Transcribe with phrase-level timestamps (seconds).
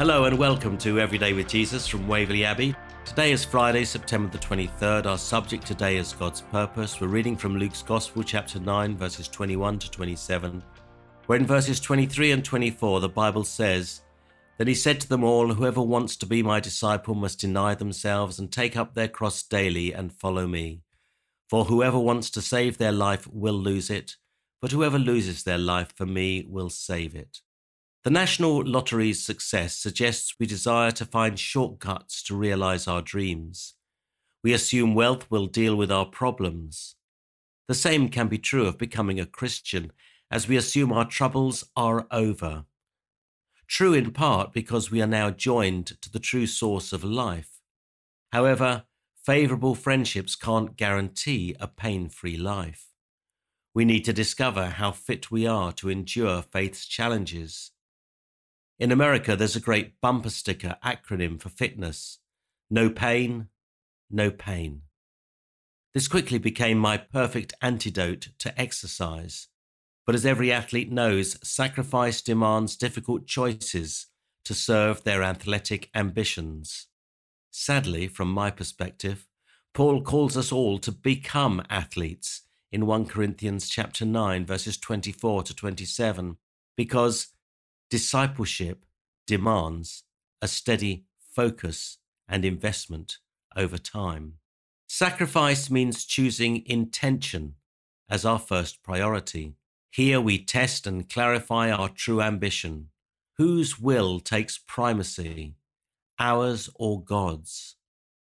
[0.00, 2.74] Hello and welcome to Everyday with Jesus from Waverley Abbey.
[3.04, 5.04] Today is Friday, September the 23rd.
[5.04, 6.98] Our subject today is God's purpose.
[6.98, 10.62] We're reading from Luke's Gospel, chapter 9, verses 21 to 27,
[11.26, 14.00] where in verses 23 and 24 the Bible says,
[14.56, 18.38] Then he said to them all, Whoever wants to be my disciple must deny themselves
[18.38, 20.80] and take up their cross daily and follow me.
[21.50, 24.16] For whoever wants to save their life will lose it,
[24.62, 27.42] but whoever loses their life for me will save it.
[28.02, 33.74] The National Lottery's success suggests we desire to find shortcuts to realize our dreams.
[34.42, 36.96] We assume wealth will deal with our problems.
[37.68, 39.92] The same can be true of becoming a Christian,
[40.30, 42.64] as we assume our troubles are over.
[43.68, 47.60] True in part because we are now joined to the true source of life.
[48.32, 48.84] However,
[49.22, 52.86] favorable friendships can't guarantee a pain free life.
[53.74, 57.72] We need to discover how fit we are to endure faith's challenges.
[58.80, 62.18] In America, there's a great bumper sticker acronym for fitness
[62.72, 63.48] no pain,
[64.10, 64.82] no pain.
[65.92, 69.48] This quickly became my perfect antidote to exercise.
[70.06, 74.06] But as every athlete knows, sacrifice demands difficult choices
[74.44, 76.86] to serve their athletic ambitions.
[77.50, 79.26] Sadly, from my perspective,
[79.74, 82.42] Paul calls us all to become athletes
[82.72, 86.36] in 1 Corinthians chapter 9 verses 24 to 27
[86.76, 87.34] because
[87.90, 88.84] discipleship
[89.26, 90.04] demands
[90.40, 93.18] a steady focus and investment
[93.56, 94.34] over time.
[94.88, 97.54] Sacrifice means choosing intention
[98.08, 99.54] as our first priority.
[99.90, 102.88] Here we test and clarify our true ambition.
[103.36, 105.54] Whose will takes primacy,
[106.18, 107.76] ours or God's?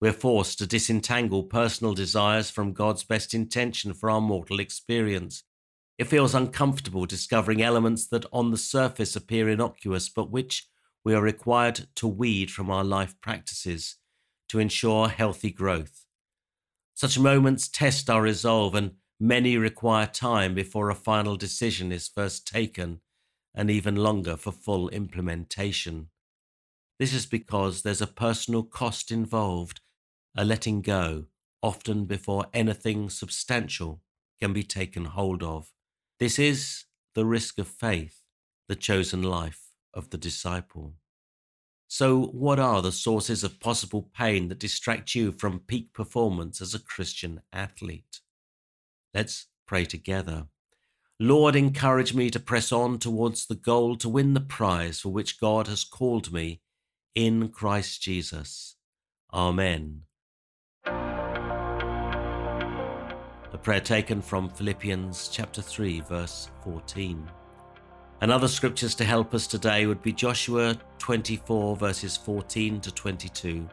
[0.00, 5.44] We're forced to disentangle personal desires from God's best intention for our mortal experience
[5.98, 10.68] it feels uncomfortable discovering elements that on the surface appear innocuous, but which
[11.04, 13.96] we are required to weed from our life practices
[14.48, 16.04] to ensure healthy growth.
[16.94, 22.46] Such moments test our resolve, and many require time before a final decision is first
[22.46, 23.00] taken,
[23.54, 26.08] and even longer for full implementation.
[26.98, 29.80] This is because there's a personal cost involved,
[30.36, 31.26] a letting go,
[31.62, 34.02] often before anything substantial
[34.40, 35.70] can be taken hold of.
[36.22, 36.84] This is
[37.16, 38.22] the risk of faith,
[38.68, 39.58] the chosen life
[39.92, 40.94] of the disciple.
[41.88, 46.74] So, what are the sources of possible pain that distract you from peak performance as
[46.74, 48.20] a Christian athlete?
[49.12, 50.46] Let's pray together.
[51.18, 55.40] Lord, encourage me to press on towards the goal to win the prize for which
[55.40, 56.60] God has called me
[57.16, 58.76] in Christ Jesus.
[59.34, 60.02] Amen.
[63.62, 67.30] Prayer taken from Philippians chapter 3 verse 14.
[68.20, 73.68] And other scriptures to help us today would be Joshua 24 verses 14 to 22,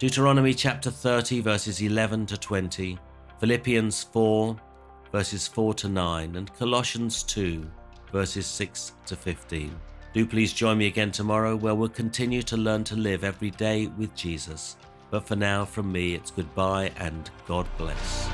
[0.00, 2.98] Deuteronomy chapter 30 verses 11 to 20,
[3.38, 4.56] Philippians 4
[5.12, 7.64] verses 4 to 9, and Colossians 2
[8.12, 9.72] verses 6 to 15.
[10.14, 13.86] Do please join me again tomorrow where we'll continue to learn to live every day
[13.86, 14.76] with Jesus.
[15.12, 18.28] But for now, from me, it's goodbye and God bless.